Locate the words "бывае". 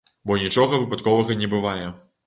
1.57-1.85